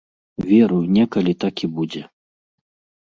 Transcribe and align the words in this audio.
Веру, 0.47 0.79
некалі 0.95 1.33
так 1.43 1.55
і 1.67 1.71
будзе. 1.77 2.03